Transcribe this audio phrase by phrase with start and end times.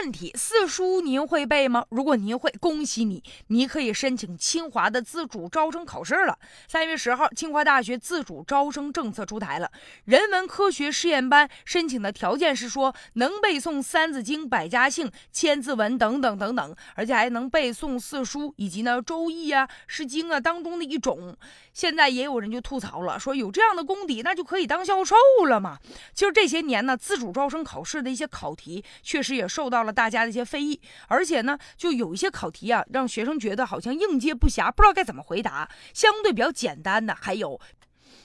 [0.00, 1.84] 问题：四书您会背吗？
[1.88, 6.38] 如果您会，恭喜你，你可以申请清华的自主招生考试了。
[6.68, 9.68] 三月十号，清华大学自主招生政策出台了，
[10.04, 21.36] 人文科学试验班申请的条件是说能背诵《三字经》《百家姓》《千字文》等等等等，而且还能背诵四书以及呢《周易》啊、《诗经》啊当中的一种。
[21.72, 25.14] 现在也有人就吐槽了，说有这样的功底，那就可以当教授
[25.48, 25.78] 了嘛？
[26.12, 35.68] 其实这些年呢，自主招生考试的一些考题确实也受到了大家的一些非议，而且呢，就有一些考题啊，让学生觉得好像应接不暇，不知道该怎么回答。
[35.92, 37.60] 相对比较简单的还有，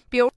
[0.10, 0.32] 比如。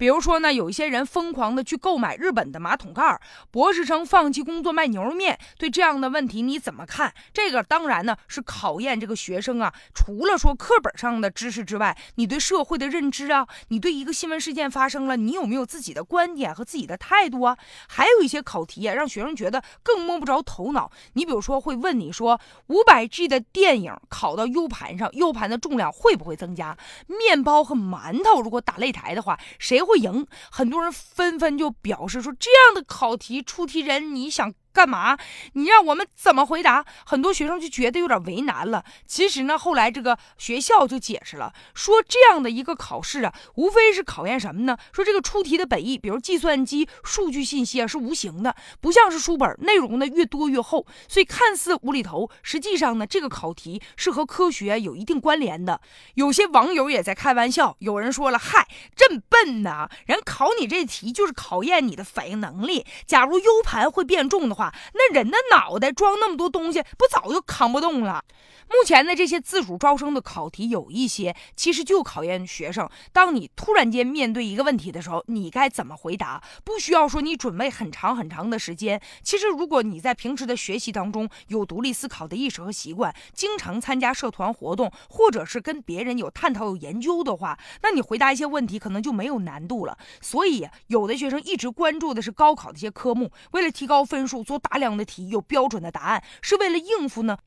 [0.00, 7.12] 比如说呢，有一些人疯狂的去购买日本的马桶盖，博士生放弃工作卖牛肉面，对这样的问题你怎么看？
[7.34, 17.58] 这个当然呢是考验这个学生啊，除了说课本上的知识之外，你对社会的认知啊，你对一个新闻事件发生了，你有没有自己的观点和自己的态度啊？
[17.86, 20.90] 还有一些考题啊，让学生觉得更摸不着头脑。
[21.12, 26.74] 你比如说会问你说，五百 G 的电影拷到 U 盘上，U 盘的重量会不会增加？
[27.06, 29.78] 面包和馒头如果打擂台的话，谁？
[29.89, 34.52] 会赢，很多人纷纷就表示说，这样的考题出题人，你想？
[34.72, 35.18] 干嘛？
[35.54, 36.84] 你让我们怎么回答？
[37.04, 38.84] 很多学生就觉得有点为难了。
[39.04, 44.78] 其实呢，后来这个学校就解释了，说这样的一个考试啊，无非是考验什么呢？
[44.92, 55.80] 说这个出题的本意，比如计算机数据信息啊，是无形的，不像是书本内容呢越多越厚，所以看似无厘头，实际上呢，这个考题是和科学有一定关联的。
[56.14, 59.90] 有些网友也在开玩笑，有人说了：“嗨，真笨呐！
[60.06, 62.86] 人考你这题就是考验你的反应能力。
[63.04, 68.22] 假如 U 盘会变重的话。”话那人的脑袋装那么多东西，不早就扛不动了？
[68.68, 72.88] 目前的这些自主招生的考题有一些，其实就考验学生。
[73.12, 76.40] 当你突然间面对一个问题的时候，你该怎么回答？
[76.62, 79.00] 不需要说你准备很长很长的时间。
[79.22, 89.98] 其实，如果你在平时的学习当中有独立思考的意识和习惯，经常参加社团活动，或者是跟别人有探讨、有研究的话，那你回答一些问题可能就没有难度了。
[90.20, 97.38] 所以，有的学生一直关注的是高考的一些科目，为了提高分数，做大量的题，有标准的答案，是为了应付呢？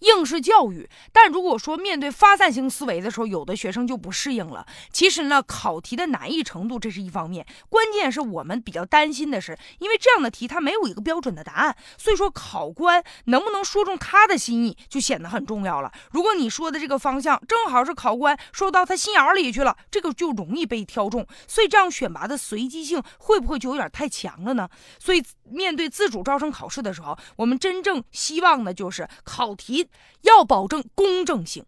[0.00, 4.66] 应试教育，但如果说面对发散型思维的时候，有的学生就不适应了。
[4.90, 15.92] 其实呢，考题的难易程度这是一方面，关键是我们比较担心的是，因为这样的题它没有一个标准的答案，所以说考官能不能说中他的心意就显得很重要了。
[16.12, 21.26] 如果你说的这个方向正好是考官说到他心眼里去了，这个就容易被挑中。
[21.48, 24.68] 所以这样选拔的随机性会不会就有点太强了呢？
[24.98, 29.88] 所以面对自主招生考试的时候，我们真正希望的就是考题题。
[30.22, 31.64] 要保证公正性。